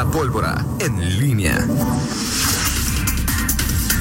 La 0.00 0.10
pólvora 0.10 0.64
en 0.78 1.20
línea. 1.20 1.58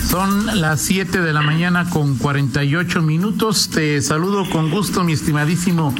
Son 0.09 0.61
las 0.61 0.79
7 0.79 1.19
de 1.19 1.33
la 1.33 1.41
mañana 1.41 1.89
con 1.89 2.15
48 2.15 3.01
minutos. 3.01 3.69
Te 3.69 4.01
saludo 4.01 4.49
con 4.49 4.71
gusto, 4.71 5.03
mi 5.03 5.11
estimadísimo 5.11 5.93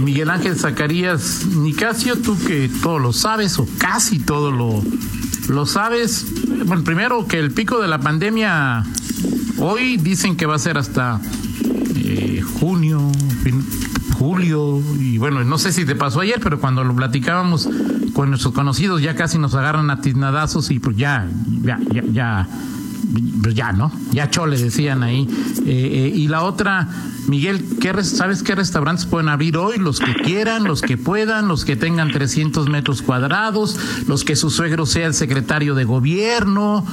Miguel 0.00 0.30
Ángel 0.30 0.58
Zacarías 0.58 1.46
Nicasio, 1.46 2.16
tú 2.16 2.36
que 2.44 2.68
todo 2.82 2.98
lo 2.98 3.12
sabes 3.12 3.56
o 3.60 3.68
casi 3.78 4.18
todo 4.18 4.50
lo, 4.50 4.82
lo 5.48 5.66
sabes. 5.66 6.26
Bueno, 6.66 6.82
primero 6.82 7.28
que 7.28 7.38
el 7.38 7.52
pico 7.52 7.80
de 7.80 7.86
la 7.86 8.00
pandemia 8.00 8.84
hoy 9.58 9.98
dicen 9.98 10.36
que 10.36 10.46
va 10.46 10.56
a 10.56 10.58
ser 10.58 10.78
hasta 10.78 11.20
eh, 11.94 12.42
junio, 12.58 13.12
julio, 14.12 14.80
y 14.98 15.18
bueno, 15.18 15.42
no 15.44 15.58
sé 15.58 15.72
si 15.72 15.84
te 15.84 15.94
pasó 15.94 16.20
ayer, 16.20 16.40
pero 16.42 16.60
cuando 16.60 16.84
lo 16.84 16.94
platicábamos 16.94 17.68
con 18.12 18.30
nuestros 18.30 18.54
conocidos 18.54 19.02
ya 19.02 19.14
casi 19.16 19.38
nos 19.38 19.54
agarran 19.54 19.90
a 19.90 20.00
tiznadazos 20.00 20.70
y 20.70 20.78
pues 20.78 20.96
ya, 20.96 21.28
ya, 21.62 21.78
ya, 21.92 22.02
ya 22.12 22.48
pues 23.42 23.54
ya, 23.54 23.72
¿no? 23.72 23.92
Ya 24.10 24.30
chole 24.30 24.56
decían 24.56 25.02
ahí. 25.02 25.28
Eh, 25.66 25.66
eh, 25.66 26.12
y 26.14 26.28
la 26.28 26.42
otra, 26.42 26.88
Miguel, 27.28 27.62
¿qué 27.80 27.92
¿sabes 28.02 28.42
qué 28.42 28.54
restaurantes 28.54 29.06
pueden 29.06 29.28
abrir 29.28 29.56
hoy? 29.56 29.78
Los 29.78 30.00
que 30.00 30.14
quieran, 30.14 30.64
los 30.64 30.82
que 30.82 30.96
puedan, 30.96 31.48
los 31.48 31.64
que 31.64 31.76
tengan 31.76 32.10
300 32.10 32.68
metros 32.68 33.02
cuadrados, 33.02 34.04
los 34.08 34.24
que 34.24 34.36
su 34.36 34.50
suegro 34.50 34.86
sea 34.86 35.06
el 35.06 35.14
secretario 35.14 35.74
de 35.74 35.84
gobierno. 35.84 36.86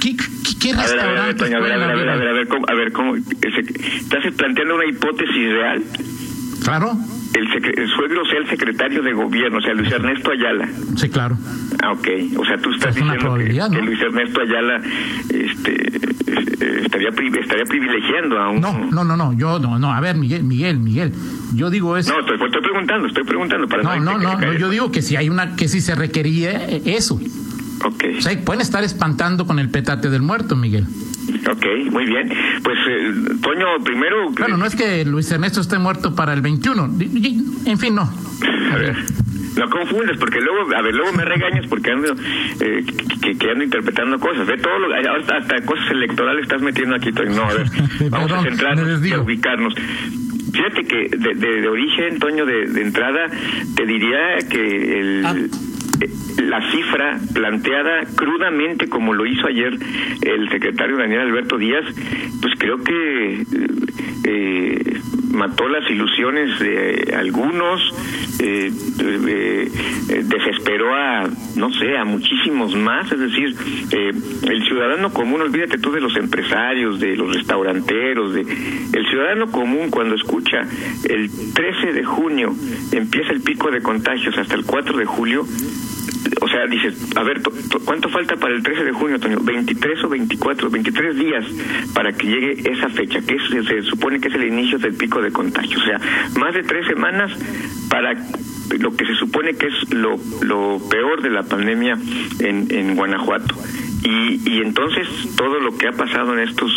¿Qué, 0.00 0.16
qué, 0.60 0.72
restaurantes 0.72 1.42
a 1.42 1.58
ver, 1.58 1.72
a 1.72 1.78
ver, 1.78 1.82
a 1.82 1.94
ver, 1.94 2.08
a 2.08 2.16
ver, 2.16 2.28
a 2.28 2.34
ver, 2.34 2.52
a 2.68 2.74
ver, 2.74 2.92
¿cómo, 2.92 3.16
¿estás 3.16 4.34
planteando 4.36 4.76
una 4.76 4.86
hipótesis 4.86 5.52
real? 5.52 5.82
Claro 6.68 6.96
el, 7.38 7.88
suegro 7.88 8.24
sea 8.26 8.38
el 8.40 8.48
secretario 8.48 9.02
de 9.02 9.12
gobierno, 9.12 9.58
o 9.58 9.60
sea, 9.60 9.74
Luis 9.74 9.90
Ernesto 9.90 10.30
Ayala. 10.30 10.68
Sí, 10.96 11.08
claro. 11.08 11.36
Ah, 11.82 11.92
ok. 11.92 12.08
O 12.36 12.44
sea, 12.44 12.58
tú 12.58 12.70
estás 12.72 12.94
diciendo 12.94 13.34
que, 13.36 13.82
Luis 13.82 14.00
Ernesto 14.00 14.40
Ayala 14.40 14.80
este, 15.28 15.86
eh, 15.86 16.82
estaría, 16.84 17.08
estaría 17.08 17.64
privilegiando 17.64 18.38
a 18.38 18.50
un... 18.50 18.60
No, 18.60 18.88
no, 18.90 19.04
no, 19.04 19.16
no, 19.16 19.32
yo 19.34 19.58
no, 19.58 19.78
no, 19.78 19.92
a 19.92 20.00
ver, 20.00 20.16
Miguel, 20.16 20.44
Miguel, 20.44 20.78
Miguel, 20.78 21.12
yo 21.54 21.70
digo 21.70 21.96
eso... 21.96 22.12
No, 22.12 22.20
estoy, 22.20 22.36
estoy 22.36 22.62
preguntando, 22.62 23.06
estoy 23.06 23.24
preguntando 23.24 23.68
para... 23.68 23.82
No, 23.82 23.96
no, 24.00 24.18
no, 24.18 24.38
no, 24.38 24.52
yo 24.54 24.70
digo 24.70 24.90
que 24.90 25.02
si 25.02 25.16
hay 25.16 25.28
una, 25.28 25.56
que 25.56 25.68
si 25.68 25.80
se 25.80 25.94
requería 25.94 26.64
eso. 26.84 27.20
Ok. 27.84 28.04
O 28.18 28.20
sea, 28.20 28.38
pueden 28.40 28.60
estar 28.60 28.82
espantando 28.82 29.46
con 29.46 29.58
el 29.58 29.70
petate 29.70 30.10
del 30.10 30.22
muerto, 30.22 30.56
Miguel. 30.56 30.86
Ok, 31.50 31.66
muy 31.90 32.06
bien. 32.06 32.28
Pues, 32.62 32.78
eh, 32.88 33.12
Toño, 33.42 33.66
primero... 33.84 34.30
Bueno, 34.30 34.56
no 34.56 34.66
es 34.66 34.74
que 34.74 35.04
Luis 35.04 35.30
Ernesto 35.30 35.60
esté 35.60 35.78
muerto 35.78 36.14
para 36.14 36.32
el 36.32 36.40
21. 36.40 36.90
En 37.66 37.78
fin, 37.78 37.94
no. 37.94 38.02
A 38.02 38.76
ver. 38.76 38.96
No 39.56 39.68
confundes, 39.70 40.16
porque 40.18 40.40
luego, 40.40 40.74
a 40.76 40.82
ver, 40.82 40.94
luego 40.94 41.12
me 41.12 41.24
regañas 41.24 41.66
porque 41.66 41.90
ando, 41.90 42.14
eh, 42.60 42.84
que, 43.20 43.50
ando 43.50 43.64
interpretando 43.64 44.18
cosas. 44.20 44.46
Ve 44.46 44.56
todo 44.58 44.78
lo, 44.78 44.94
hasta, 44.94 45.38
hasta 45.38 45.60
cosas 45.62 45.90
electorales 45.90 46.44
estás 46.44 46.62
metiendo 46.62 46.94
aquí. 46.94 47.12
Toño. 47.12 47.34
No, 47.34 47.42
a 47.44 47.54
ver, 47.54 47.66
vamos 48.10 48.30
a 48.30 48.42
centrarnos 48.42 49.04
y 49.04 49.12
a 49.12 49.20
ubicarnos. 49.20 49.74
Fíjate 50.52 50.84
que 50.84 51.08
de, 51.16 51.34
de, 51.34 51.68
origen, 51.68 52.18
Toño, 52.20 52.46
de, 52.46 52.66
de, 52.68 52.82
entrada, 52.82 53.26
te 53.74 53.84
diría 53.84 54.38
que 54.48 55.00
el... 55.00 55.26
Ah 55.26 55.34
la 56.42 56.70
cifra 56.70 57.18
planteada 57.34 58.04
crudamente 58.14 58.88
como 58.88 59.12
lo 59.12 59.26
hizo 59.26 59.46
ayer 59.46 59.76
el 60.22 60.48
secretario 60.50 60.96
Daniel 60.96 61.20
Alberto 61.20 61.58
Díaz, 61.58 61.84
pues 62.40 62.54
creo 62.58 62.82
que 62.82 63.44
eh, 64.24 65.00
mató 65.32 65.68
las 65.68 65.88
ilusiones 65.90 66.58
de 66.58 67.14
algunos, 67.16 67.80
eh, 68.40 68.70
eh, 69.68 70.24
desesperó 70.24 70.94
a, 70.94 71.28
no 71.56 71.70
sé, 71.72 71.96
a 71.96 72.04
muchísimos 72.04 72.74
más, 72.74 73.10
es 73.12 73.20
decir, 73.20 73.54
el 73.90 74.62
ciudadano 74.64 75.12
común, 75.12 75.40
olvídate 75.40 75.78
tú 75.78 75.92
de 75.92 76.00
los 76.00 76.16
empresarios, 76.16 77.00
de 77.00 77.16
los 77.16 77.34
restauranteros, 77.34 78.34
de 78.34 78.40
el 78.40 79.06
ciudadano 79.08 79.50
común 79.50 79.90
cuando 79.90 80.14
escucha 80.14 80.62
el 81.08 81.30
13 81.54 81.92
de 81.92 82.04
junio 82.04 82.54
empieza 82.92 83.32
el 83.32 83.40
pico 83.40 83.70
de 83.70 83.80
contagios 83.80 84.36
hasta 84.36 84.54
el 84.54 84.64
4 84.64 84.96
de 84.96 85.04
julio, 85.04 85.44
o 86.40 86.48
sea, 86.48 86.66
dices, 86.66 86.94
a 87.16 87.22
ver, 87.22 87.40
¿cuánto 87.84 88.08
falta 88.08 88.36
para 88.36 88.54
el 88.54 88.62
13 88.62 88.84
de 88.84 88.92
junio, 88.92 89.18
Toño? 89.18 89.38
23 89.40 90.04
o 90.04 90.08
24, 90.08 90.70
23 90.70 91.16
días 91.16 91.44
para 91.94 92.12
que 92.12 92.26
llegue 92.26 92.70
esa 92.70 92.88
fecha, 92.88 93.20
que 93.20 93.38
se 93.38 93.82
supone 93.82 94.20
que 94.20 94.28
es 94.28 94.34
el 94.34 94.44
inicio 94.44 94.78
del 94.78 94.94
pico 94.94 95.20
de 95.20 95.30
contagio. 95.30 95.78
O 95.78 95.82
sea, 95.82 96.00
más 96.38 96.54
de 96.54 96.62
tres 96.62 96.86
semanas 96.86 97.32
para 97.88 98.14
lo 98.78 98.96
que 98.96 99.06
se 99.06 99.14
supone 99.14 99.54
que 99.54 99.66
es 99.66 99.90
lo, 99.92 100.16
lo 100.42 100.80
peor 100.88 101.22
de 101.22 101.30
la 101.30 101.42
pandemia 101.42 101.98
en, 102.40 102.66
en 102.70 102.96
Guanajuato. 102.96 103.54
Y, 104.02 104.40
y 104.48 104.62
entonces 104.62 105.08
todo 105.36 105.58
lo 105.60 105.76
que 105.76 105.88
ha 105.88 105.92
pasado 105.92 106.34
en 106.34 106.48
estos 106.48 106.72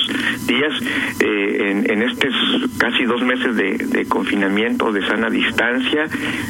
días, 0.48 0.74
eh, 1.20 1.86
en, 1.88 2.02
estos 2.02 2.34
casi 2.78 3.04
dos 3.06 3.22
meses 3.24 3.56
de, 3.56 4.06
confinamiento, 4.06 4.92
de 4.92 5.06
sana 5.06 5.30
distancia, 5.30 6.08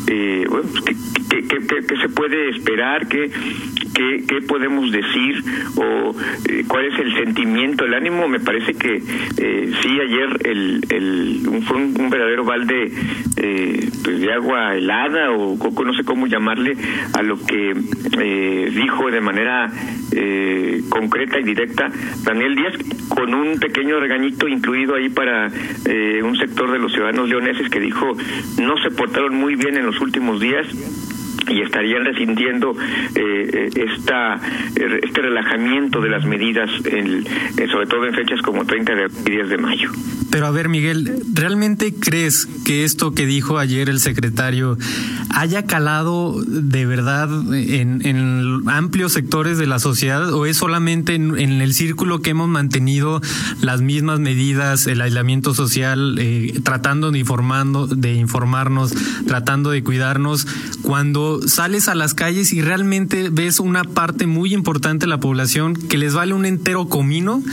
eh, 0.07 0.45
bueno, 0.49 0.67
pues, 0.71 0.95
¿qué, 1.29 1.97
se 2.01 2.09
puede 2.09 2.49
esperar? 2.49 3.07
¿Qué, 3.07 3.29
qué, 3.93 4.41
podemos 4.47 4.91
decir? 4.91 5.43
¿O 5.75 6.15
eh, 6.49 6.63
cuál 6.67 6.85
es 6.85 6.99
el 6.99 7.13
sentimiento, 7.15 7.85
el 7.85 7.93
ánimo? 7.93 8.27
Me 8.27 8.39
parece 8.39 8.73
que 8.73 8.95
eh, 8.95 9.71
sí, 9.81 9.99
ayer 9.99 10.39
el, 10.45 10.81
el, 10.89 11.61
fue 11.67 11.77
un, 11.77 12.09
verdadero 12.09 12.43
balde 12.43 12.91
pues 14.03 14.19
de 14.19 14.33
agua 14.33 14.75
helada 14.75 15.31
o 15.31 15.57
no 15.57 15.93
sé 15.93 16.03
cómo 16.03 16.27
llamarle 16.27 16.75
a 17.13 17.21
lo 17.21 17.37
que 17.45 17.73
dijo 18.73 19.11
de 19.11 19.21
manera 19.21 19.71
eh, 20.13 20.60
concreta 20.89 21.39
y 21.39 21.43
directa 21.43 21.91
Daniel 22.23 22.55
Díaz, 22.55 22.73
con 23.09 23.33
un 23.33 23.59
pequeño 23.59 23.99
regañito 23.99 24.47
incluido 24.47 24.95
ahí 24.95 25.09
para 25.09 25.51
eh, 25.85 26.21
un 26.23 26.35
sector 26.37 26.71
de 26.71 26.79
los 26.79 26.91
ciudadanos 26.91 27.29
leoneses 27.29 27.69
que 27.69 27.79
dijo 27.79 28.15
no 28.61 28.77
se 28.83 28.91
portaron 28.91 29.35
muy 29.35 29.55
bien 29.55 29.77
en 29.77 29.85
los 29.85 29.99
últimos 30.01 30.39
días 30.39 30.67
y 31.49 31.61
estarían 31.61 32.05
resintiendo 32.05 32.75
eh, 33.15 33.69
esta, 33.75 34.39
este 34.75 35.21
relajamiento 35.21 35.99
de 36.01 36.09
las 36.09 36.25
medidas, 36.25 36.69
en, 36.85 37.25
sobre 37.69 37.87
todo 37.87 38.05
en 38.05 38.13
fechas 38.13 38.41
como 38.41 38.65
30 38.65 38.95
de 38.95 39.09
y 39.25 39.31
10 39.31 39.49
de 39.49 39.57
mayo. 39.57 39.91
Pero 40.31 40.45
a 40.45 40.51
ver, 40.51 40.69
Miguel, 40.69 41.23
¿realmente 41.33 41.93
crees 41.93 42.45
que 42.65 42.85
esto 42.85 43.13
que 43.13 43.25
dijo 43.25 43.57
ayer 43.57 43.89
el 43.89 43.99
secretario 43.99 44.77
haya 45.33 45.63
calado 45.65 46.41
de 46.45 46.85
verdad 46.85 47.29
en, 47.53 48.05
en 48.05 48.69
amplios 48.69 49.13
sectores 49.13 49.57
de 49.57 49.67
la 49.67 49.79
sociedad 49.79 50.33
o 50.33 50.45
es 50.45 50.57
solamente 50.57 51.15
en, 51.15 51.37
el 51.37 51.73
círculo 51.73 52.21
que 52.21 52.31
hemos 52.31 52.49
mantenido 52.49 53.21
las 53.61 53.81
mismas 53.81 54.19
medidas, 54.19 54.87
el 54.87 55.01
aislamiento 55.01 55.53
social, 55.53 56.17
eh, 56.19 56.59
tratando 56.63 57.11
de 57.11 57.19
informando, 57.19 57.87
de 57.87 58.13
informarnos, 58.13 58.93
tratando 59.27 59.71
de 59.71 59.83
cuidarnos, 59.83 60.47
cuando 60.81 61.39
sales 61.47 61.87
a 61.87 61.95
las 61.95 62.13
calles 62.13 62.53
y 62.53 62.61
realmente 62.61 63.29
ves 63.31 63.59
una 63.59 63.83
parte 63.83 64.27
muy 64.27 64.53
importante 64.53 65.05
de 65.05 65.09
la 65.09 65.19
población 65.19 65.75
que 65.75 65.97
les 65.97 66.13
vale 66.13 66.33
un 66.33 66.45
entero 66.45 66.87
comino 66.87 67.43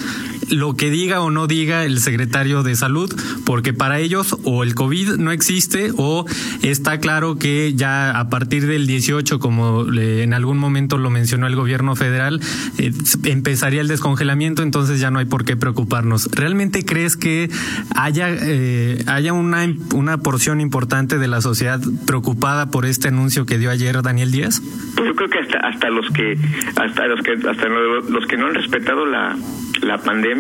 lo 0.51 0.75
que 0.75 0.91
diga 0.91 1.21
o 1.21 1.31
no 1.31 1.47
diga 1.47 1.85
el 1.85 1.99
secretario 2.01 2.63
de 2.63 2.77
salud, 2.77 3.13
porque 3.45 3.73
para 3.73 3.99
ellos 3.99 4.37
o 4.45 4.63
el 4.63 4.75
COVID 4.75 5.17
no 5.17 5.33
existe 5.33 5.91
o 5.97 6.25
está 6.63 6.99
claro 6.99 7.39
que 7.39 7.75
ya 7.75 8.19
a 8.19 8.29
partir 8.29 8.67
del 8.67 8.87
18, 8.87 9.39
como 9.39 9.87
en 9.93 10.35
algún 10.35 10.59
momento 10.59 10.99
lo 10.99 11.11
mencionó 11.11 11.47
el 11.47 11.57
gobierno 11.57 11.97
federal, 11.97 12.41
eh, 12.79 12.93
empezaría 13.25 13.81
el 13.81 13.89
descongelamiento, 13.89 14.63
entonces 14.63 15.01
ya 15.01 15.11
no 15.11 15.19
hay 15.19 15.27
por 15.27 15.45
qué 15.45 15.57
preocuparnos. 15.57 16.29
¿Realmente 16.33 16.85
crees 16.85 17.17
que 17.17 17.51
haya, 17.95 18.29
eh, 18.31 19.03
haya 19.07 19.33
una, 19.33 19.67
una 19.95 20.19
porción 20.19 20.61
importante 20.61 21.19
de 21.19 21.29
la 21.29 21.41
sociedad 21.41 21.81
preocupada 22.07 22.71
por 22.71 22.87
este 22.87 23.09
anuncio 23.09 23.47
que 23.47 23.59
dio 23.59 23.71
ayer 23.71 24.03
Daniel 24.03 24.31
Díaz? 24.31 24.63
Pues 24.97 25.09
yo 25.09 25.15
creo 25.15 25.29
que 25.29 25.39
hasta, 25.39 25.59
hasta 25.59 25.91
los 25.91 26.09
que 26.11 26.39
hasta 26.77 27.07
los 27.07 27.23
que 27.23 27.33
hasta 27.33 27.69
los 27.69 28.27
que 28.27 28.37
no 28.37 28.47
han 28.47 28.55
respetado 28.55 29.07
la 29.07 29.37
la 29.83 29.99
pandemia 29.99 30.38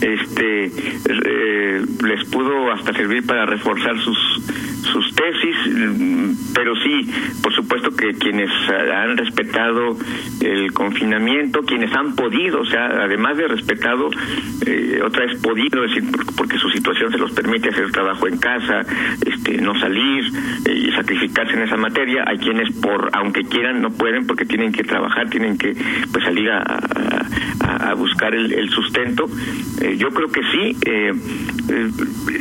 este 0.00 0.66
eh, 0.66 1.84
les 2.04 2.24
pudo 2.28 2.72
hasta 2.72 2.92
servir 2.92 3.26
para 3.26 3.46
reforzar 3.46 3.98
sus 4.00 4.18
sus 4.92 5.14
tesis, 5.14 5.56
pero 6.54 6.74
sí, 6.76 7.08
por 7.42 7.54
supuesto 7.54 7.94
que 7.94 8.14
quienes 8.14 8.50
han 8.68 9.16
respetado 9.16 9.96
el 10.40 10.72
confinamiento, 10.72 11.62
quienes 11.62 11.92
han 11.94 12.14
podido, 12.14 12.60
o 12.60 12.64
sea, 12.64 12.86
además 12.86 13.36
de 13.36 13.48
respetado, 13.48 14.10
eh, 14.66 15.00
otra 15.04 15.26
vez 15.26 15.40
podido, 15.40 15.82
decir, 15.82 16.04
porque 16.36 16.58
su 16.58 16.68
situación 16.70 17.12
se 17.12 17.18
los 17.18 17.32
permite 17.32 17.68
hacer 17.68 17.90
trabajo 17.92 18.26
en 18.26 18.38
casa, 18.38 18.80
este, 19.24 19.60
no 19.60 19.78
salir 19.78 20.24
eh, 20.66 20.74
y 20.74 20.92
sacrificarse 20.92 21.54
en 21.54 21.62
esa 21.62 21.76
materia, 21.76 22.24
hay 22.26 22.38
quienes 22.38 22.74
por, 22.76 23.10
aunque 23.12 23.42
quieran, 23.42 23.80
no 23.82 23.90
pueden 23.90 24.26
porque 24.26 24.44
tienen 24.44 24.72
que 24.72 24.82
trabajar, 24.82 25.28
tienen 25.28 25.56
que 25.56 25.74
pues 26.12 26.24
salir 26.24 26.50
a, 26.50 26.80
buscar 27.96 28.34
el, 28.34 28.70
sustento. 28.70 28.99
Eh, 29.80 29.96
yo 29.96 30.10
creo 30.10 30.28
que 30.28 30.40
sí, 30.52 30.76
eh, 31.70 31.88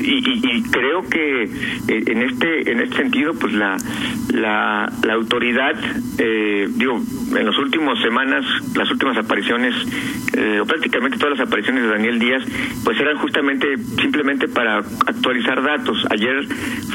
y, 0.02 0.64
creo 0.64 1.08
que 1.10 1.44
eh, 1.44 1.50
en 1.88 2.22
este 2.24 2.72
en 2.72 2.80
este 2.80 2.98
sentido 2.98 3.34
pues 3.34 3.54
la 3.54 3.78
la, 4.34 4.92
la 5.04 5.14
autoridad 5.14 5.76
eh, 6.18 6.68
digo 6.76 7.00
en 7.36 7.46
las 7.46 7.58
últimas 7.58 8.00
semanas 8.02 8.46
las 8.76 8.90
últimas 8.92 9.18
apariciones 9.18 9.76
o 10.62 10.66
prácticamente 10.66 11.18
todas 11.18 11.38
las 11.38 11.48
apariciones 11.48 11.84
de 11.84 11.90
Daniel 11.90 12.20
Díaz 12.20 12.44
pues 12.84 13.00
eran 13.00 13.18
justamente 13.18 13.78
simplemente 14.02 14.48
para 14.48 14.78
actualizar 14.78 15.62
datos. 15.62 16.06
Ayer 16.12 16.46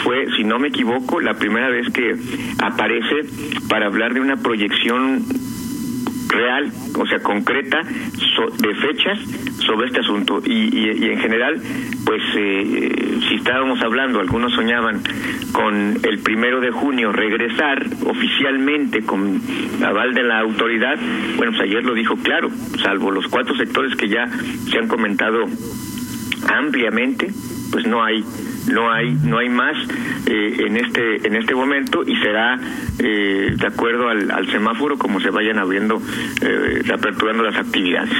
fue 0.02 0.26
si 0.36 0.44
no 0.44 0.58
me 0.58 0.68
equivoco 0.68 1.20
la 1.20 1.34
primera 1.34 1.68
vez 1.68 1.86
que 1.92 2.16
aparece 2.58 3.16
para 3.68 3.86
hablar 3.86 4.14
de 4.14 4.20
una 4.20 4.36
proyección 4.36 5.24
real, 6.28 6.72
o 6.98 7.06
sea, 7.06 7.20
concreta, 7.20 7.80
de 8.58 8.74
fechas 8.74 9.18
sobre 9.64 9.86
este 9.86 10.00
asunto. 10.00 10.42
Y, 10.44 11.08
en 11.08 11.18
general, 11.18 11.60
pues 12.04 12.22
eh, 12.36 13.18
si 13.28 13.34
estábamos 13.36 13.80
hablando, 13.82 14.20
algunos 14.20 14.52
soñaban 14.52 15.02
con 15.52 15.98
el 16.02 16.18
primero 16.18 16.60
de 16.60 16.70
junio 16.70 17.12
regresar 17.12 17.84
oficialmente 18.04 19.04
con 19.04 19.40
aval 19.82 20.14
de 20.14 20.22
la 20.22 20.40
autoridad, 20.40 20.98
bueno, 21.36 21.52
pues 21.52 21.62
ayer 21.62 21.84
lo 21.84 21.94
dijo 21.94 22.16
claro, 22.16 22.50
salvo 22.82 23.10
los 23.10 23.26
cuatro 23.28 23.54
sectores 23.56 23.94
que 23.96 24.08
ya 24.08 24.28
se 24.70 24.78
han 24.78 24.88
comentado 24.88 25.44
ampliamente, 26.48 27.28
pues 27.70 27.86
no 27.86 28.02
hay 28.02 28.24
no 28.66 28.90
hay 28.90 29.12
no 29.12 29.38
hay 29.38 29.48
más 29.48 29.76
eh, 30.26 30.56
en 30.66 30.76
este 30.76 31.26
en 31.26 31.36
este 31.36 31.54
momento 31.54 32.02
y 32.06 32.16
será 32.16 32.58
eh, 32.98 33.54
de 33.56 33.66
acuerdo 33.66 34.08
al, 34.08 34.50
semáforo 34.50 34.98
como 34.98 35.20
se 35.20 35.30
vayan 35.30 35.58
abriendo 35.58 36.00
eh, 36.40 36.82
las 36.84 37.56
actividades. 37.56 38.12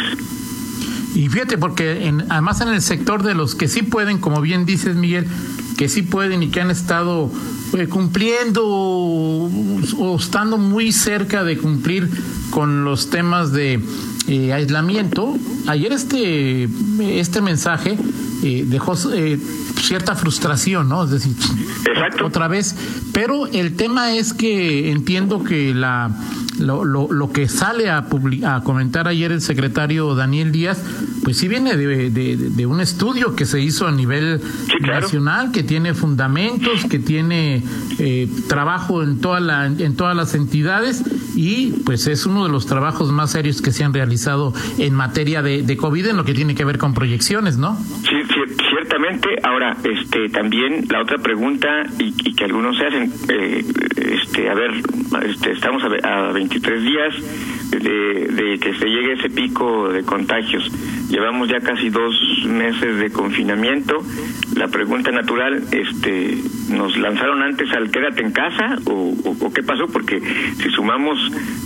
Y 1.14 1.28
fíjate 1.28 1.58
porque 1.58 2.06
en, 2.06 2.24
además 2.28 2.60
en 2.60 2.68
el 2.68 2.82
sector 2.82 3.22
de 3.22 3.34
los 3.34 3.54
que 3.54 3.68
sí 3.68 3.82
pueden 3.82 4.18
como 4.18 4.40
bien 4.40 4.66
dices 4.66 4.96
Miguel 4.96 5.26
que 5.76 5.88
sí 5.88 6.02
pueden 6.02 6.42
y 6.42 6.50
que 6.50 6.60
han 6.60 6.70
estado 6.70 7.30
eh, 7.76 7.88
cumpliendo 7.88 8.62
o, 8.66 10.16
estando 10.18 10.58
muy 10.58 10.92
cerca 10.92 11.44
de 11.44 11.58
cumplir 11.58 12.08
con 12.50 12.84
los 12.84 13.10
temas 13.10 13.52
de 13.52 13.80
aislamiento 14.28 15.36
ayer 15.66 15.92
este 15.92 16.68
este 17.00 17.40
mensaje 17.40 17.98
dejó 18.42 18.96
cierta 18.96 20.14
frustración, 20.14 20.88
¿no? 20.88 21.04
Es 21.04 21.10
decir, 21.10 21.34
otra 22.24 22.48
vez. 22.48 22.74
Pero 23.12 23.46
el 23.46 23.76
tema 23.76 24.12
es 24.14 24.32
que 24.32 24.90
entiendo 24.90 25.44
que 25.44 25.74
la 25.74 26.10
lo, 26.58 26.84
lo, 26.84 27.10
lo 27.10 27.32
que 27.32 27.48
sale 27.48 27.90
a, 27.90 28.06
a 28.46 28.60
comentar 28.62 29.08
ayer 29.08 29.32
el 29.32 29.40
secretario 29.40 30.14
Daniel 30.14 30.52
Díaz, 30.52 30.80
pues 31.24 31.38
sí 31.38 31.48
viene 31.48 31.76
de, 31.76 32.10
de, 32.10 32.66
un 32.66 32.80
estudio 32.80 33.34
que 33.34 33.44
se 33.44 33.60
hizo 33.60 33.86
a 33.86 33.92
nivel 33.92 34.40
nacional, 34.80 35.50
que 35.50 35.62
tiene 35.62 35.94
fundamentos, 35.94 36.84
que 36.88 36.98
tiene 36.98 37.62
eh, 37.98 38.28
trabajo 38.48 39.02
en, 39.02 39.20
toda 39.20 39.40
la, 39.40 39.66
en 39.66 39.96
todas 39.96 40.16
las 40.16 40.34
entidades 40.34 41.02
y 41.34 41.72
pues 41.84 42.06
es 42.06 42.26
uno 42.26 42.44
de 42.44 42.50
los 42.50 42.66
trabajos 42.66 43.10
más 43.12 43.32
serios 43.32 43.62
que 43.62 43.70
se 43.70 43.84
han 43.84 43.92
realizado 43.92 44.52
en 44.78 44.94
materia 44.94 45.42
de, 45.42 45.62
de 45.62 45.76
COVID 45.76 46.06
en 46.06 46.16
lo 46.16 46.24
que 46.24 46.34
tiene 46.34 46.54
que 46.54 46.64
ver 46.64 46.78
con 46.78 46.94
proyecciones, 46.94 47.56
¿no? 47.56 47.76
Sí, 48.02 48.16
ciertamente. 48.70 49.28
Ahora, 49.42 49.76
este, 49.82 50.28
también 50.28 50.86
la 50.90 51.02
otra 51.02 51.18
pregunta 51.18 51.68
y, 51.98 52.14
y 52.28 52.34
que 52.34 52.44
algunos 52.44 52.76
se 52.76 52.86
hacen, 52.86 53.12
eh, 53.28 53.64
este, 53.96 54.48
a 54.48 54.54
ver, 54.54 54.70
este, 55.26 55.52
estamos 55.52 55.82
a, 55.82 56.28
a 56.28 56.32
23 56.32 56.82
días 56.82 57.14
de, 57.70 58.58
que 58.60 58.74
se 58.74 58.86
llegue 58.86 59.14
ese 59.14 59.30
pico 59.30 59.88
de 59.88 60.02
contagios. 60.02 60.70
Llevamos 61.08 61.48
ya 61.48 61.60
casi 61.60 61.90
dos 61.90 62.14
meses 62.46 62.98
de 62.98 63.10
confinamiento. 63.10 64.02
La 64.56 64.68
pregunta 64.68 65.10
natural, 65.10 65.62
este, 65.72 66.38
¿nos 66.70 66.96
lanzaron 66.96 67.42
antes 67.42 67.70
al 67.72 67.90
quédate 67.90 68.22
en 68.22 68.32
casa 68.32 68.76
o, 68.86 69.14
o, 69.40 69.52
qué 69.52 69.62
pasó? 69.62 69.86
Porque 69.88 70.20
si 70.20 70.70
sumamos 70.70 71.18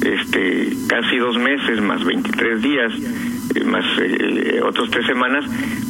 este, 0.05 0.73
casi 0.89 1.17
dos 1.19 1.39
meses 1.39 1.81
más 1.81 2.05
23 2.05 2.63
días, 2.63 2.93
eh, 3.55 3.65
más 3.65 3.85
eh, 4.01 4.61
otros 4.63 4.91
tres 4.91 5.07
semanas, 5.07 5.45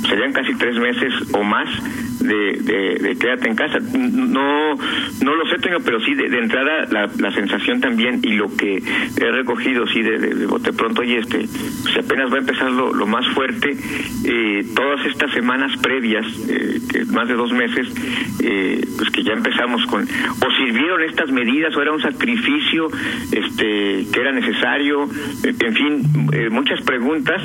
serían 0.09 0.33
casi 0.33 0.55
tres 0.55 0.79
meses 0.79 1.13
o 1.33 1.43
más 1.43 1.69
de, 2.21 2.99
de, 3.01 3.17
quédate 3.19 3.49
en 3.49 3.57
casa. 3.57 3.79
No 3.81 4.77
no 5.23 5.35
lo 5.35 5.47
sé, 5.47 5.57
tengo, 5.59 5.79
pero 5.85 6.01
sí 6.01 6.15
de, 6.15 6.27
entrada 6.39 6.87
la, 6.91 7.11
la, 7.19 7.33
sensación 7.33 7.81
también 7.81 8.21
y 8.23 8.35
lo 8.35 8.55
que 8.57 8.77
he 8.77 9.33
recogido, 9.33 9.87
sí, 9.87 10.03
de, 10.03 10.19
de, 10.19 10.47
bote 10.47 10.73
pronto, 10.73 11.03
y 11.03 11.15
este, 11.15 11.47
pues 11.83 11.97
apenas 11.99 12.31
va 12.31 12.37
a 12.37 12.41
empezar 12.41 12.71
lo, 12.71 13.07
más 13.07 13.27
fuerte, 13.35 13.77
eh, 14.25 14.67
todas 14.75 15.05
estas 15.07 15.33
semanas 15.33 15.73
previas, 15.81 16.27
eh, 16.49 16.81
más 17.13 17.29
de 17.29 17.35
dos 17.35 17.53
meses, 17.53 17.89
eh, 18.43 18.81
pues 18.97 19.11
que 19.11 19.23
ya 19.23 19.33
empezamos 19.33 19.85
con, 19.87 20.03
o 20.03 20.51
sirvieron 20.59 21.03
estas 21.03 21.31
medidas, 21.31 21.77
o 21.77 21.83
era 21.83 21.93
un 21.93 22.03
sacrificio 22.03 22.89
este 23.33 24.07
que 24.13 24.21
era 24.21 24.33
necesario, 24.33 25.09
en 25.45 25.75
fin, 25.75 26.29
muchas 26.51 26.81
preguntas, 26.83 27.43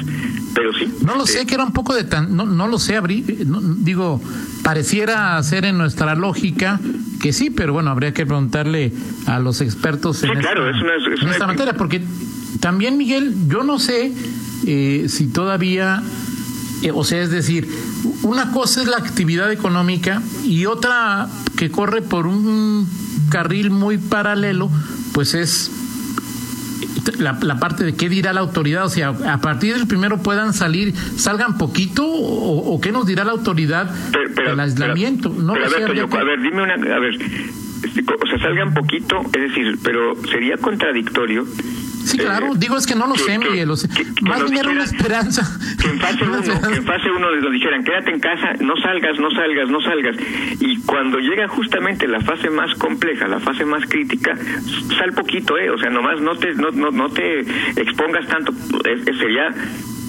pero 0.54 0.74
sí. 0.74 0.94
No 1.04 1.16
lo 1.16 1.26
sé, 1.26 1.46
que 1.46 1.56
era 1.56 1.64
un 1.64 1.74
poco 1.74 1.94
de 1.94 2.04
tan, 2.04 2.36
no, 2.36 2.46
no 2.46 2.68
lo 2.68 2.80
sé, 2.80 2.96
abrí, 2.96 3.24
digo, 3.80 4.22
Pareciera 4.64 5.44
ser 5.44 5.66
en 5.66 5.78
nuestra 5.78 6.16
lógica 6.16 6.80
que 7.22 7.34
sí, 7.34 7.50
pero 7.50 7.74
bueno, 7.74 7.92
habría 7.92 8.14
que 8.14 8.26
preguntarle 8.26 8.94
a 9.26 9.40
los 9.40 9.60
expertos 9.60 10.24
en, 10.24 10.32
esta, 10.38 11.48
materia, 11.48 11.74
porque 11.74 12.02
también, 12.62 12.98
Miguel, 12.98 13.34
yo 13.50 13.64
no 13.64 13.78
sé 13.78 14.14
eh, 14.66 15.08
si 15.10 15.28
todavía, 15.28 16.02
eh, 16.82 16.92
o 16.94 17.04
sea, 17.04 17.22
es 17.22 17.30
decir, 17.30 17.68
una 18.24 18.52
cosa 18.52 18.82
es 18.82 18.88
la 18.88 18.98
actividad 18.98 19.52
económica 19.52 20.22
y 20.46 20.66
otra 20.66 21.28
que 21.58 21.70
corre 21.70 22.02
por 22.02 22.26
un 22.26 22.88
carril 23.30 23.70
muy 23.70 23.98
paralelo, 23.98 24.70
pues 25.14 25.34
es 25.34 25.72
la, 27.20 27.38
la, 27.42 27.60
parte 27.60 27.84
de 27.84 27.96
qué 27.96 28.10
dirá 28.10 28.34
la 28.34 28.42
autoridad, 28.42 28.86
o 28.86 28.90
sea, 28.90 29.10
a 29.10 29.40
partir 29.40 29.76
del 29.76 29.88
primero 29.88 30.22
puedan 30.22 30.54
salir, 30.54 30.96
salgan 30.96 31.58
poquito 31.58 32.06
o, 32.06 32.80
qué 32.82 32.92
nos 32.92 33.06
dirá 33.06 33.24
la 33.24 33.32
autoridad 33.32 33.90
del 34.36 34.60
aislamiento. 34.60 35.30
no 35.30 35.54
a, 35.54 35.58
ver, 35.58 36.42
dime 36.42 36.64
una, 36.64 36.74
a 36.74 37.00
ver, 37.00 37.16
este, 37.84 38.02
o 38.02 38.28
sea, 38.28 38.40
salgan 38.40 38.74
poquito, 38.74 39.22
es 39.34 39.42
decir, 39.42 39.78
pero 39.84 40.16
sería 40.32 40.58
contradictorio 40.58 41.46
Sí, 42.04 42.18
claro. 42.18 42.48
Eh, 42.48 42.58
Digo, 42.58 42.78
es 42.78 42.86
que 42.86 42.96
no 42.96 43.08
lo 43.08 43.16
sé, 43.16 43.38
Miguel. 43.38 43.70
más 44.22 44.44
bien 44.44 44.58
era 44.58 44.70
una 44.70 44.84
esperanza. 44.84 45.42
Que 45.82 45.90
en 45.90 46.00
fase 46.00 46.24
uno, 46.28 46.42
que 46.42 46.76
en 46.76 46.86
fase 46.86 47.12
uno 47.12 47.32
les 47.32 47.52
dijeran, 47.52 47.84
quédate 47.84 48.12
en 48.12 48.20
casa, 48.20 48.54
no 48.60 48.76
salgas, 48.78 49.20
no 49.20 49.30
salgas, 49.32 49.70
no 49.70 49.82
salgas. 49.82 50.16
Y 50.60 50.80
cuando 50.82 51.20
llega 51.20 51.48
justamente 51.48 52.08
la 52.08 52.22
fase 52.22 52.50
más 52.50 52.74
compleja, 52.76 53.28
la 53.28 53.40
fase 53.40 53.66
más 53.66 53.84
crítica, 53.88 54.38
sal 54.98 55.14
poquito, 55.14 55.58
¿eh? 55.58 55.70
O 55.70 55.78
sea, 55.78 55.90
nomás 55.90 56.22
no 56.22 56.36
te, 56.36 56.54
no, 56.56 56.72
no, 56.72 56.92
no 56.92 57.10
te 57.10 57.42
expongas 57.82 58.28
tanto. 58.28 58.54
sería 59.20 59.54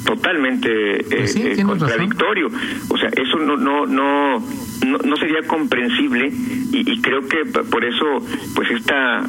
totalmente 0.05 1.05
pues 1.09 1.37
eh, 1.37 1.55
eh, 1.59 1.63
contradictorio. 1.63 2.49
O 2.89 2.99
sea, 2.99 3.09
eso 3.09 3.39
no, 3.39 3.57
no, 3.57 3.87
no, 3.87 4.39
no, 5.05 5.17
sería 5.17 5.43
comprensible 5.47 6.31
y, 6.73 7.01
creo 7.01 7.27
que 7.27 7.45
por 7.45 7.85
eso, 7.85 8.05
pues 8.55 8.71
esta, 8.71 9.25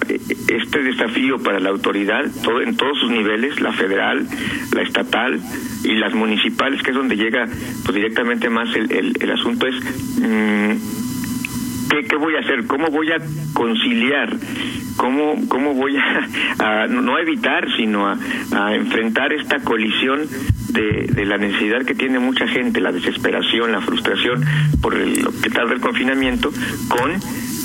este 0.48 0.84
desafío 0.84 1.38
para 1.40 1.60
la 1.60 1.70
autoridad, 1.70 2.26
todo, 2.44 2.62
en 2.62 2.76
todos 2.76 3.00
sus 3.00 3.12
niveles, 3.12 3.60
la 3.62 3.72
federal, 3.74 4.28
la 4.74 4.82
estatal 4.82 5.40
y 5.84 5.96
las 5.96 6.14
municipales, 6.14 6.82
que 6.82 6.92
es 6.92 6.96
donde 6.96 7.16
llega 7.16 7.46
pues 7.84 7.96
directamente 7.96 8.50
más 8.50 8.76
el, 8.76 9.16
el, 9.20 9.32
asunto, 9.32 9.68
es 9.68 9.76
mm, 10.20 10.72
¿qué, 11.90 12.08
¿qué 12.08 12.16
voy 12.16 12.36
a 12.36 12.40
hacer? 12.40 12.66
¿Cómo 12.66 12.88
voy 12.88 13.12
a 13.12 13.18
conciliar 13.54 14.36
cómo, 14.98 15.36
cómo 15.48 15.74
voy 15.74 15.96
a, 15.98 16.88
no 16.90 17.16
a 17.16 17.22
evitar, 17.22 17.68
sino 17.76 18.08
a, 18.08 18.18
a, 18.52 18.76
enfrentar 18.76 19.34
esta 19.34 19.60
colisión 19.60 20.22
de, 20.76 21.08
de, 21.08 21.26
la 21.26 21.38
necesidad 21.38 21.84
que 21.86 21.96
tiene 21.96 22.20
mucha 22.20 22.48
gente, 22.48 22.82
la 22.82 22.92
desesperación, 22.92 23.72
la 23.72 23.82
frustración 23.82 24.44
por 24.82 24.94
el, 24.96 25.22
lo 25.22 25.32
que 25.42 25.50
tarda 25.50 25.74
el 25.74 25.82
confinamiento, 25.82 26.52
con 26.88 27.12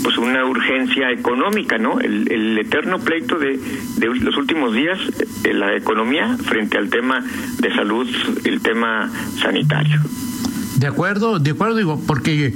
pues 0.03 0.17
una 0.17 0.47
urgencia 0.47 1.11
económica, 1.11 1.77
¿no? 1.79 2.01
El, 2.01 2.31
el 2.33 2.59
eterno 2.59 2.99
pleito 2.99 3.39
de, 3.39 3.59
de, 3.99 4.07
los 4.07 4.37
últimos 4.37 4.73
días, 4.75 4.99
de 5.43 5.53
la 5.53 5.77
economía 5.77 6.37
frente 6.39 6.79
al 6.79 6.89
tema 6.89 7.23
de 7.59 7.75
salud, 7.75 8.09
el 8.45 8.61
tema 8.63 9.11
sanitario. 9.41 10.01
De 10.77 10.87
acuerdo, 10.87 11.39
de 11.39 11.51
acuerdo, 11.51 11.77
digo, 11.77 12.01
porque 12.07 12.55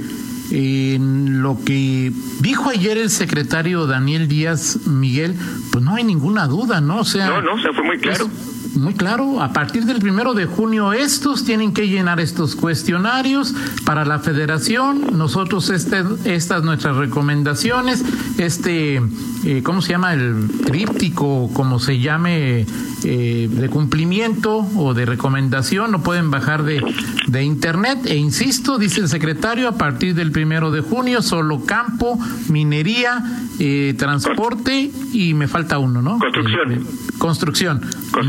en 0.51 1.41
lo 1.41 1.57
que 1.63 2.11
dijo 2.39 2.69
ayer 2.69 2.97
el 2.97 3.09
secretario 3.09 3.87
Daniel 3.87 4.27
Díaz 4.27 4.87
Miguel, 4.87 5.35
pues 5.71 5.83
no 5.83 5.95
hay 5.95 6.03
ninguna 6.03 6.47
duda, 6.47 6.81
¿no? 6.81 6.99
O 6.99 7.05
sea, 7.05 7.29
no, 7.29 7.41
no, 7.41 7.53
o 7.53 7.59
sea, 7.59 7.73
fue 7.73 7.83
muy 7.83 7.97
claro. 7.99 8.29
Muy 8.75 8.93
claro, 8.93 9.41
a 9.41 9.53
partir 9.53 9.85
del 9.85 9.99
primero 9.99 10.33
de 10.33 10.45
junio 10.45 10.93
estos 10.93 11.45
tienen 11.45 11.73
que 11.73 11.87
llenar 11.87 12.19
estos 12.19 12.55
cuestionarios 12.55 13.53
para 13.85 14.05
la 14.05 14.19
federación. 14.19 15.17
Nosotros 15.17 15.69
este, 15.69 16.03
estas 16.25 16.63
nuestras 16.63 16.95
recomendaciones, 16.97 18.03
este, 18.37 19.01
eh, 19.45 19.61
¿cómo 19.63 19.81
se 19.81 19.91
llama? 19.91 20.13
El 20.13 20.49
tríptico, 20.65 21.49
como 21.53 21.79
se 21.79 21.99
llame, 21.99 22.65
eh, 23.03 23.47
de 23.51 23.69
cumplimiento 23.69 24.67
o 24.75 24.93
de 24.93 25.05
recomendación, 25.05 25.91
no 25.91 26.01
pueden 26.01 26.31
bajar 26.31 26.63
de, 26.63 26.83
de 27.27 27.43
internet. 27.43 27.99
E 28.05 28.15
insisto, 28.15 28.77
dice 28.77 29.01
el 29.01 29.09
secretario, 29.09 29.69
a 29.69 29.73
partir 29.73 30.15
del 30.15 30.31
primero 30.31 30.71
de 30.71 30.81
junio, 30.81 31.21
solo 31.21 31.65
campo, 31.65 32.19
minería, 32.49 33.23
eh, 33.59 33.95
transporte 33.97 34.91
y 35.13 35.33
me 35.33 35.47
falta 35.47 35.77
uno, 35.77 36.01
¿no? 36.01 36.19
Construcción. 36.19 36.87
construcción. 37.17 37.81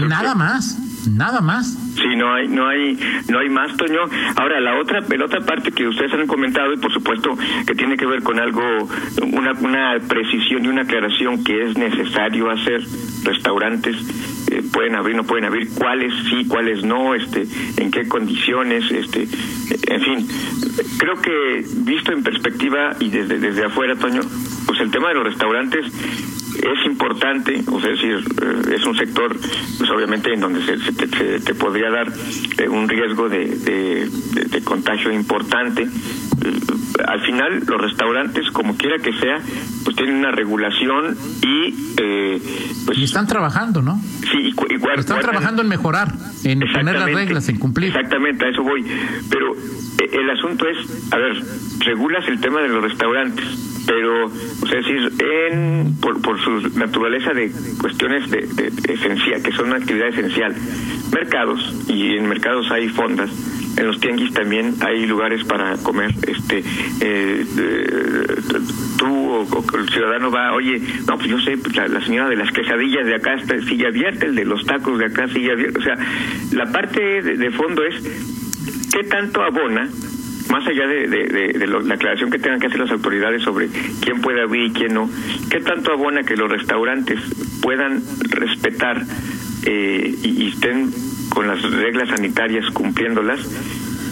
Nada 0.09 0.35
más, 0.37 0.79
nada 1.09 1.41
más. 1.41 1.67
Sí, 1.97 2.15
no 2.17 2.33
hay, 2.33 2.47
no 2.49 2.69
hay, 2.69 2.99
no 3.29 3.39
hay 3.39 3.49
más, 3.49 3.77
Toño. 3.77 4.01
Ahora 4.37 4.61
la 4.61 4.79
otra, 4.79 5.01
la 5.01 5.25
otra 5.25 5.41
parte 5.41 5.73
que 5.73 5.89
ustedes 5.89 6.13
han 6.13 6.27
comentado 6.27 6.73
y 6.73 6.77
por 6.77 6.93
supuesto 6.93 7.37
que 7.67 7.75
tiene 7.75 7.97
que 7.97 8.07
ver 8.07 8.23
con 8.23 8.39
algo, 8.39 8.63
una, 9.33 9.53
una 9.53 9.99
precisión 10.07 10.65
y 10.65 10.69
una 10.69 10.83
aclaración 10.83 11.43
que 11.43 11.65
es 11.65 11.77
necesario 11.77 12.51
hacer. 12.51 12.83
Restaurantes 13.25 13.97
eh, 14.51 14.63
pueden 14.73 14.95
abrir, 14.95 15.17
no 15.17 15.25
pueden 15.25 15.47
abrir, 15.47 15.69
cuáles 15.75 16.13
sí, 16.29 16.47
cuáles 16.47 16.85
no, 16.85 17.15
este, 17.15 17.47
en 17.79 17.91
qué 17.91 18.07
condiciones, 18.07 18.91
este, 18.91 19.23
en 19.23 20.01
fin. 20.03 20.29
Creo 20.99 21.15
que 21.21 21.65
visto 21.79 22.13
en 22.13 22.23
perspectiva 22.23 22.95
y 23.01 23.09
desde 23.09 23.39
desde 23.39 23.65
afuera, 23.65 23.97
Toño, 23.97 24.21
pues 24.67 24.81
el 24.81 24.91
tema 24.91 25.09
de 25.09 25.15
los 25.15 25.25
restaurantes 25.25 25.87
es 26.73 26.87
importante, 26.87 27.63
o 27.71 27.81
sea, 27.81 27.91
es 27.93 28.01
decir, 28.01 28.25
eh, 28.43 28.75
es 28.77 28.85
un 28.85 28.97
sector, 28.97 29.37
pues 29.79 29.91
obviamente 29.91 30.33
en 30.33 30.41
donde 30.41 30.61
se, 30.65 30.93
te, 31.41 31.55
podría 31.55 31.91
dar 31.91 32.13
eh, 32.59 32.69
un 32.69 32.89
riesgo 32.89 33.29
de, 33.29 33.47
de, 33.47 34.63
contagio 34.65 35.13
importante. 35.13 35.83
Eh, 35.83 36.61
al 37.07 37.21
final, 37.21 37.63
los 37.67 37.81
restaurantes, 37.81 38.51
como 38.51 38.77
quiera 38.77 38.99
que 38.99 39.13
sea, 39.13 39.39
pues 39.85 39.97
tienen 39.97 40.17
una 40.17 40.33
regulación 40.33 41.17
y... 41.43 41.95
pues, 42.87 42.99
y 42.99 43.05
están 43.05 43.27
trabajando, 43.27 43.83
¿no? 43.83 44.01
Sí, 44.33 44.53
igual... 44.71 44.99
Están 44.99 45.21
trabajando 45.21 45.63
en 45.63 45.69
mejorar, 45.69 46.13
en 46.45 46.61
poner 46.61 46.99
las 46.99 47.13
reglas, 47.13 47.49
en 47.49 47.59
cumplir. 47.59 47.89
Exactamente, 47.89 48.45
a 48.47 48.49
eso 48.49 48.63
voy. 48.63 48.85
Pero 49.31 49.53
el 50.13 50.31
asunto 50.31 50.67
es, 50.69 51.13
a 51.13 51.17
ver, 51.19 51.43
regulas 51.81 52.27
el 52.29 52.41
tema 52.41 52.61
de 52.61 52.69
los 52.69 52.83
restaurantes 52.83 53.76
pero, 53.87 54.27
o 54.27 54.67
sea, 54.67 54.79
decir, 54.79 55.13
en, 55.21 55.97
por, 56.01 56.21
por 56.21 56.41
su 56.41 56.79
naturaleza 56.79 57.33
de 57.33 57.51
cuestiones 57.81 58.29
de, 58.31 58.41
esencial, 58.89 59.43
que 59.43 59.53
son 59.53 59.69
una 59.69 59.77
actividad 59.77 60.09
esencial, 60.09 60.55
mercados, 61.13 61.75
y 61.89 62.17
en 62.17 62.29
mercados 62.29 62.71
hay 62.73 62.89
fondas, 62.89 63.31
en 63.77 63.87
los 63.87 64.01
tianguis 64.01 64.33
también 64.33 64.75
hay 64.81 65.07
lugares 65.07 65.45
para 65.45 65.77
comer. 65.77 66.11
Este, 66.27 66.65
eh, 67.01 67.45
tú 68.99 69.07
o, 69.07 69.65
el 69.79 69.89
ciudadano 69.91 70.31
va, 70.31 70.53
oye, 70.55 70.81
no, 71.07 71.17
pues 71.19 71.29
yo 71.29 71.39
sé, 71.41 71.57
pues 71.59 71.77
la, 71.77 72.01
señora 72.01 72.29
de 72.29 72.37
las 72.37 72.51
quesadillas 72.53 73.07
de 73.07 73.15
acá 73.15 73.35
está 73.35 73.61
sigue 73.63 73.87
abierta, 73.87 74.27
el 74.27 74.35
de 74.35 74.45
los 74.45 74.65
tacos 74.65 74.99
de 74.99 75.07
acá 75.07 75.29
sigue 75.29 75.53
abierta. 75.53 75.79
O 75.79 75.83
sea, 75.83 75.97
la 76.53 76.73
parte 76.73 77.23
de 77.23 77.51
fondo 77.51 77.85
es 77.85 78.03
qué 78.93 79.05
tanto 79.05 79.43
abona 79.43 79.89
más 80.51 80.67
allá 80.67 80.87
de, 80.87 81.67
la 81.67 81.95
aclaración 81.95 82.31
que 82.31 82.39
tengan 82.39 82.61
que 82.61 82.67
hacer 82.67 82.81
las 82.81 82.91
autoridades 82.91 83.43
sobre 83.43 83.69
quién 84.01 84.21
puede 84.21 84.43
abrir 84.43 84.71
y 84.71 84.73
quién 84.73 84.95
no, 84.95 85.11
¿qué 85.51 85.61
tanto 85.61 85.93
abona 85.93 86.23
que 86.23 86.37
los 86.37 86.51
restaurantes 86.51 87.21
puedan 87.63 88.03
respetar 88.31 89.03
eh, 89.67 90.15
y, 90.23 90.49
estén 90.49 90.91
con 91.31 91.49
las 91.49 91.63
reglas 91.63 92.09
sanitarias 92.09 92.71
cumpliéndolas 92.71 93.41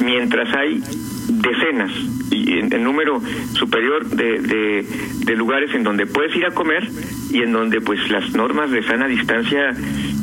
mientras 0.05 0.53
hay 0.55 0.83
decenas 1.29 1.93
y 2.35 2.59
en, 2.59 2.83
número 2.83 3.21
superior 3.53 4.07
de, 4.11 4.85
de, 5.25 5.37
lugares 5.37 5.75
en 5.75 5.83
donde 5.83 6.07
puedes 6.07 6.35
ir 6.37 6.47
a 6.47 6.50
comer 6.53 6.88
y 7.31 7.43
en 7.43 7.53
donde 7.53 7.81
pues 7.81 7.99
las 8.11 8.33
normas 8.33 8.71
de 8.71 8.83
sana 8.83 9.07
distancia 9.07 9.75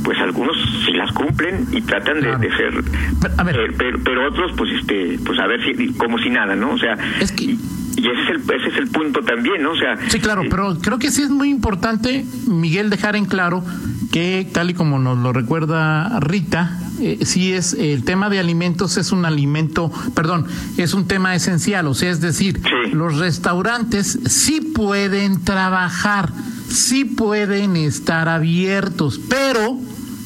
pues 0.03 0.17
algunos 0.19 0.55
sí 0.85 0.93
las 0.93 1.11
cumplen 1.11 1.67
y 1.71 1.81
tratan 1.81 2.21
de, 2.21 2.49
ser 2.55 2.73
eh, 2.79 3.93
pero, 4.03 4.27
otros 4.27 4.51
pues 4.57 4.71
este 4.79 5.19
pues 5.25 5.39
a 5.39 5.47
ver 5.47 5.59
si 5.63 5.93
como 5.93 6.17
si 6.17 6.29
nada 6.29 6.55
no 6.55 6.71
o 6.71 6.77
sea 6.77 6.97
es 7.19 7.31
que... 7.31 7.43
y, 7.43 7.59
ese 7.97 8.09
es 8.09 8.29
el 8.29 8.41
ese 8.55 8.69
es 8.69 8.77
el 8.77 8.87
punto 8.87 9.21
también 9.21 9.61
no 9.61 9.71
o 9.71 9.77
sea 9.77 9.97
sí 10.07 10.19
claro 10.19 10.43
eh, 10.43 10.47
pero 10.49 10.77
creo 10.81 10.97
que 10.97 11.11
sí 11.11 11.21
es 11.23 11.29
muy 11.29 11.49
importante 11.49 12.25
Miguel 12.47 12.89
dejar 12.89 13.15
en 13.15 13.25
claro 13.25 13.63
que 14.11 14.47
tal 14.51 14.69
y 14.69 14.73
como 14.73 14.97
nos 14.97 15.17
lo 15.17 15.33
recuerda 15.33 16.19
Rita 16.19 16.80
eh, 17.01 17.25
sí 17.25 17.53
es 17.53 17.73
el 17.73 18.03
tema 18.03 18.29
de 18.29 18.39
alimentos 18.39 18.97
es 18.97 19.11
un 19.11 19.25
alimento, 19.25 19.91
perdón, 20.13 20.45
es 20.77 20.93
un 20.93 21.07
tema 21.07 21.35
esencial, 21.35 21.87
o 21.87 21.93
sea, 21.93 22.11
es 22.11 22.21
decir, 22.21 22.61
los 22.93 23.17
restaurantes 23.17 24.19
sí 24.27 24.61
pueden 24.61 25.43
trabajar, 25.43 26.31
sí 26.69 27.05
pueden 27.05 27.75
estar 27.75 28.29
abiertos, 28.29 29.19
pero 29.29 29.77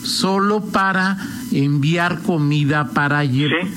solo 0.05 0.61
para 0.61 1.17
enviar 1.51 2.21
comida 2.21 2.89
para 2.93 3.23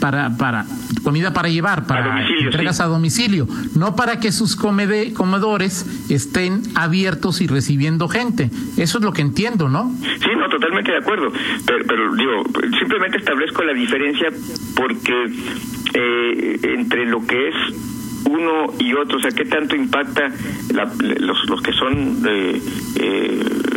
para 0.01 0.37
para 0.37 0.67
comida 1.03 1.33
para 1.33 1.49
llevar 1.49 1.87
para 1.87 2.27
entregas 2.29 2.81
a 2.81 2.87
domicilio 2.87 3.47
no 3.75 3.97
para 3.97 4.21
que 4.21 4.33
sus 4.33 4.57
comedores 4.57 5.87
estén 6.09 6.63
abiertos 6.75 7.41
y 7.41 7.47
recibiendo 7.47 8.09
gente. 8.09 8.51
Eso 8.77 8.99
es 8.99 9.05
lo 9.05 9.13
que 9.13 9.23
entiendo 9.23 9.69
no 9.69 9.93
sí 10.03 10.31
no 10.37 10.49
totalmente 10.49 10.93
de 10.93 10.99
acuerdo. 10.99 11.33
Pero, 11.67 12.15
digo 12.15 12.45
simplemente 12.79 13.19
establezco 13.19 13.63
la 13.63 13.73
diferencia 13.73 14.29
porque 14.77 15.33
eh, 15.95 16.61
entre 16.63 17.07
lo 17.07 17.27
que 17.27 17.49
es 17.49 17.55
uno 18.29 18.67
y 18.79 18.93
otro, 18.95 19.19
o 19.19 19.21
sea, 19.21 19.31
qué 19.31 19.45
tanto 19.45 19.75
impacta 19.75 20.29
los, 21.21 21.49
los 21.49 21.63
que 21.63 21.73
son 21.73 22.23
eh, 22.29 22.61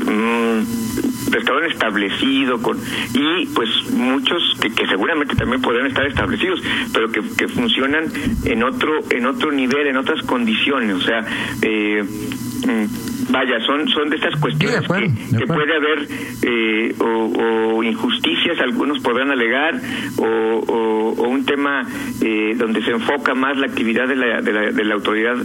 mm, 0.05 1.10
restaurante 1.31 1.73
establecido 1.73 2.61
con 2.61 2.77
y 3.13 3.45
pues 3.47 3.69
muchos 3.91 4.57
que, 4.61 4.71
que, 4.71 4.87
seguramente 4.87 5.35
también 5.35 5.61
podrían 5.61 5.87
estar 5.87 6.05
establecidos 6.05 6.61
pero 6.93 7.11
que, 7.11 7.21
que, 7.37 7.47
funcionan 7.47 8.05
en 8.45 8.63
otro 8.63 8.99
en 9.09 9.25
otro 9.25 9.51
nivel 9.51 9.87
en 9.87 9.97
otras 9.97 10.21
condiciones. 10.23 10.95
O 10.95 11.01
sea 11.01 11.25
eh, 11.61 12.03
mm, 12.03 13.31
vaya, 13.31 13.59
son 13.65 13.87
son 13.89 14.09
de 14.09 14.17
estas 14.17 14.39
cuestiones 14.39 14.81
que, 14.81 15.47
puede 15.47 15.75
haber 15.75 16.07
eh, 16.43 16.95
o, 16.99 17.83
injusticias, 17.83 18.59
algunos 18.59 18.99
podrán 18.99 19.31
alegar, 19.31 19.79
o, 20.17 21.25
un 21.27 21.45
tema 21.45 21.83
eh, 22.21 22.53
donde 22.57 22.83
se 22.83 22.91
enfoca 22.91 23.33
más 23.33 23.57
la 23.57 23.67
actividad 23.67 24.07
de 24.07 24.15
la, 24.15 24.41
de 24.41 24.51
la, 24.51 24.71
de 24.71 24.85
la 24.85 24.93
autoridad 24.93 25.37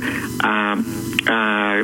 a, 0.43 0.75
a 1.27 1.83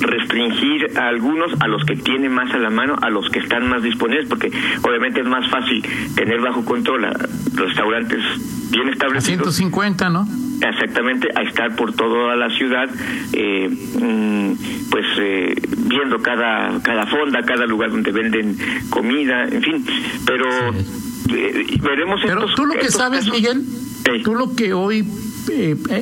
restringir 0.00 0.98
a 0.98 1.08
algunos, 1.08 1.52
a 1.60 1.68
los 1.68 1.84
que 1.84 1.96
tienen 1.96 2.32
más 2.32 2.52
a 2.52 2.58
la 2.58 2.70
mano, 2.70 2.96
a 3.00 3.10
los 3.10 3.28
que 3.30 3.40
están 3.40 3.68
más 3.68 3.82
disponibles, 3.82 4.28
porque 4.28 4.50
obviamente 4.82 5.20
es 5.20 5.26
más 5.26 5.48
fácil 5.50 5.84
tener 6.14 6.40
bajo 6.40 6.64
control 6.64 7.04
a 7.04 7.12
restaurantes 7.54 8.22
bien 8.70 8.88
establecidos. 8.88 9.48
A 9.48 9.52
150, 9.52 10.10
¿no? 10.10 10.26
Exactamente, 10.60 11.28
a 11.34 11.42
estar 11.42 11.76
por 11.76 11.92
toda 11.94 12.34
la 12.34 12.50
ciudad, 12.50 12.88
eh, 13.32 13.68
mm, 13.68 14.52
pues 14.90 15.06
eh, 15.18 15.54
viendo 15.88 16.20
cada, 16.20 16.80
cada 16.82 17.06
fonda, 17.06 17.42
cada 17.42 17.64
lugar 17.66 17.90
donde 17.90 18.10
venden 18.10 18.56
comida, 18.90 19.44
en 19.44 19.62
fin, 19.62 19.86
pero 20.26 20.46
eh, 21.30 21.78
veremos 21.80 22.20
Pero 22.24 22.46
tú 22.56 22.66
lo 22.66 22.74
que 22.74 22.90
sabes, 22.90 23.30
Miguel, 23.30 23.64
tú 24.24 24.34
lo 24.34 24.56
que 24.56 24.72
hoy 24.72 25.06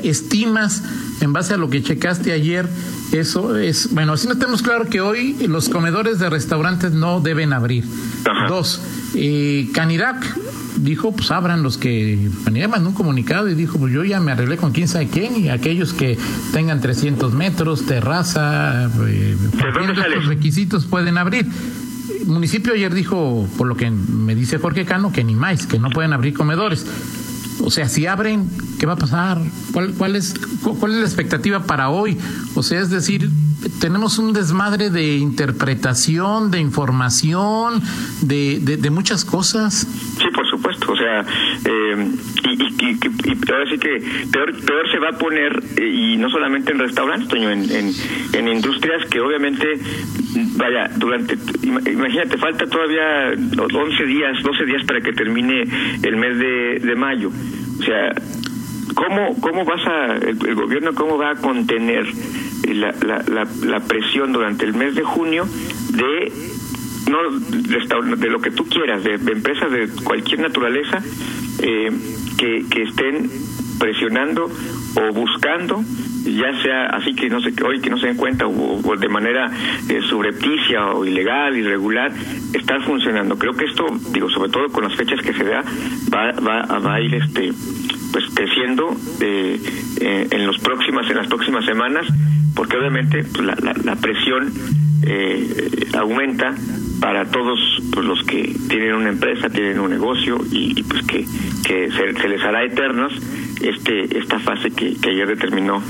estimas 0.02 0.82
en 1.20 1.32
base 1.32 1.54
a 1.54 1.56
lo 1.58 1.68
que 1.68 1.82
checaste 1.82 2.32
ayer, 2.32 2.66
eso 3.12 3.56
es, 3.56 3.92
bueno, 3.92 4.14
así 4.14 4.26
no 4.26 4.36
tenemos 4.36 4.62
claro 4.62 4.86
que 4.86 5.00
hoy 5.00 5.36
los 5.48 5.68
comedores 5.68 6.18
de 6.18 6.28
restaurantes 6.28 6.92
no 6.92 7.20
deben 7.20 7.52
abrir. 7.52 7.84
Dos, 8.48 8.80
eh, 9.14 9.68
Canirac 9.72 10.36
dijo, 10.76 11.12
pues 11.12 11.30
abran 11.30 11.62
los 11.62 11.78
que, 11.78 12.28
Canirac 12.44 12.70
mandó 12.70 12.88
un 12.88 12.94
comunicado 12.94 13.48
y 13.48 13.54
dijo, 13.54 13.78
pues 13.78 13.92
yo 13.92 14.04
ya 14.04 14.20
me 14.20 14.32
arreglé 14.32 14.56
con 14.56 14.72
quién 14.72 14.88
sabe 14.88 15.08
quién 15.08 15.36
y 15.36 15.48
aquellos 15.48 15.92
que 15.92 16.18
tengan 16.52 16.80
300 16.80 17.32
metros, 17.32 17.86
terraza, 17.86 18.90
eh, 19.06 19.36
los 20.14 20.26
requisitos 20.26 20.84
pueden 20.86 21.18
abrir. 21.18 21.46
El 22.20 22.26
municipio 22.26 22.74
ayer 22.74 22.92
dijo, 22.92 23.48
por 23.56 23.66
lo 23.66 23.76
que 23.76 23.90
me 23.90 24.34
dice 24.34 24.58
Jorge 24.58 24.84
Cano, 24.84 25.12
que 25.12 25.22
ni 25.22 25.34
más, 25.34 25.66
que 25.66 25.78
no 25.78 25.90
pueden 25.90 26.12
abrir 26.12 26.34
comedores. 26.34 26.86
O 27.62 27.70
sea, 27.70 27.88
si 27.88 28.06
abren, 28.06 28.48
¿qué 28.78 28.86
va 28.86 28.94
a 28.94 28.96
pasar? 28.96 29.40
¿Cuál, 29.72 29.94
cuál, 29.94 30.16
es, 30.16 30.34
¿Cuál 30.62 30.92
es 30.92 30.98
la 30.98 31.04
expectativa 31.04 31.64
para 31.64 31.90
hoy? 31.90 32.18
O 32.54 32.62
sea, 32.62 32.80
es 32.80 32.90
decir, 32.90 33.30
tenemos 33.80 34.18
un 34.18 34.32
desmadre 34.32 34.90
de 34.90 35.16
interpretación, 35.16 36.50
de 36.50 36.60
información, 36.60 37.82
de, 38.20 38.60
de, 38.60 38.90
muchas 38.90 39.24
cosas. 39.24 39.86
Sí, 40.18 40.24
por 40.34 40.45
supuesto. 40.66 40.92
O 40.92 40.96
sea, 40.96 41.20
eh, 41.64 42.08
y, 42.44 42.50
y, 42.50 42.90
y, 42.90 43.52
ahora 43.52 43.70
sí 43.70 43.78
que 43.78 44.02
peor, 44.32 44.52
peor 44.64 44.90
se 44.90 44.98
va 44.98 45.10
a 45.10 45.18
poner, 45.18 45.62
eh, 45.76 45.86
y 45.86 46.16
no 46.16 46.28
solamente 46.30 46.72
en 46.72 46.78
restaurantes, 46.78 47.32
en, 47.32 47.92
en, 48.32 48.48
industrias 48.48 49.04
que 49.06 49.20
obviamente, 49.20 49.66
vaya, 50.56 50.88
durante, 50.96 51.36
imagínate, 51.62 52.38
falta 52.38 52.66
todavía 52.66 53.30
11 53.30 54.04
días, 54.04 54.42
12 54.42 54.64
días 54.64 54.84
para 54.86 55.00
que 55.00 55.12
termine 55.12 55.64
el 56.02 56.16
mes 56.16 56.38
de, 56.38 56.80
de 56.80 56.94
mayo. 56.94 57.30
O 57.78 57.82
sea, 57.82 58.12
¿cómo, 58.94 59.38
cómo 59.40 59.64
vas 59.64 59.86
a, 59.86 60.14
el, 60.16 60.54
gobierno 60.54 60.94
cómo 60.94 61.18
va 61.18 61.32
a 61.32 61.34
contener 61.36 62.06
la, 62.68 62.94
la, 63.04 63.22
la, 63.28 63.46
la 63.64 63.80
presión 63.80 64.32
durante 64.32 64.64
el 64.64 64.74
mes 64.74 64.94
de 64.94 65.02
junio 65.02 65.46
de 65.92 66.55
no 67.10 68.16
de 68.16 68.28
lo 68.28 68.40
que 68.40 68.50
tú 68.50 68.64
quieras, 68.68 69.02
de, 69.04 69.14
empresas 69.14 69.70
de 69.70 69.88
cualquier 70.04 70.40
naturaleza 70.40 71.02
eh, 71.62 71.90
que, 72.36 72.82
estén 72.82 73.30
presionando 73.78 74.44
o 74.96 75.12
buscando 75.12 75.82
ya 76.24 76.62
sea 76.62 76.86
así 76.86 77.14
que 77.14 77.28
no 77.28 77.40
sé 77.40 77.52
hoy 77.64 77.80
que 77.80 77.90
no 77.90 77.98
se 77.98 78.08
den 78.08 78.16
cuenta 78.16 78.46
o, 78.46 78.96
de 78.96 79.08
manera 79.08 79.50
eh, 79.88 80.00
subrepticia 80.08 80.86
o 80.86 81.04
ilegal 81.04 81.56
irregular 81.56 82.12
estar 82.52 82.82
funcionando. 82.82 83.38
Creo 83.38 83.52
que 83.52 83.66
esto 83.66 83.86
digo 84.12 84.28
sobre 84.30 84.50
todo 84.50 84.68
con 84.68 84.84
las 84.84 84.96
fechas 84.96 85.20
que 85.20 85.32
se 85.32 85.44
da 85.44 85.62
va 86.12 86.32
va, 86.32 86.78
va 86.80 86.94
a 86.94 87.00
ir 87.00 87.14
este 87.14 87.52
pues 88.12 88.24
creciendo 88.34 88.96
eh, 89.20 89.60
eh, 90.00 90.28
en 90.30 90.46
los 90.46 90.58
próximas 90.58 91.08
en 91.10 91.16
las 91.18 91.28
próximas 91.28 91.64
semanas 91.64 92.06
porque 92.54 92.76
obviamente 92.76 93.22
pues, 93.22 93.44
la, 93.44 93.54
la, 93.62 93.74
la, 93.84 93.96
presión 93.96 94.50
eh, 95.02 95.86
aumenta 95.94 96.54
para 97.00 97.26
todos 97.26 97.58
pues, 97.92 98.06
los 98.06 98.22
que 98.24 98.54
tienen 98.68 98.94
una 98.94 99.10
empresa, 99.10 99.48
tienen 99.48 99.78
un 99.78 99.90
negocio 99.90 100.38
y, 100.50 100.82
pues 100.84 101.04
que, 101.06 101.26
que 101.66 101.90
se, 101.90 102.28
les 102.28 102.42
hará 102.42 102.64
eternos 102.64 103.12
este 103.60 104.18
esta 104.18 104.38
fase 104.38 104.70
que, 104.70 104.96
que 104.96 105.10
ayer 105.10 105.26
determinó 105.28 105.82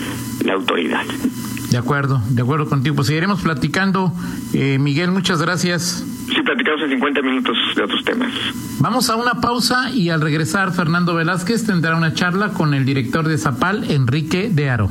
la 0.45 0.55
autoridad. 0.55 1.05
De 1.71 1.79
acuerdo, 1.79 2.23
de 2.31 2.43
acuerdo 2.43 2.69
contigo. 2.69 2.95
Pues 2.95 3.09
seguiremos 3.09 3.43
platicando. 3.43 4.13
Eh, 4.53 4.79
Miguel, 4.79 5.11
muchas 5.11 5.43
gracias. 5.43 6.05
Sí, 6.29 6.43
platicamos 6.43 6.83
en 6.83 6.91
50 6.91 7.23
minutos 7.23 7.57
de 7.75 7.83
otros 7.83 8.05
temas. 8.05 8.33
Vamos 8.79 9.11
a 9.11 9.17
una 9.17 9.41
pausa 9.41 9.91
y 9.91 10.11
al 10.11 10.21
regresar 10.21 10.73
Fernando 10.73 11.15
Velázquez 11.15 11.67
tendrá 11.67 11.97
una 11.97 12.15
charla 12.15 12.51
con 12.51 12.75
el 12.75 12.85
director 12.85 13.27
de 13.27 13.37
Zapal, 13.39 13.91
Enrique 13.91 14.49
de 14.49 14.71
Aro. 14.71 14.91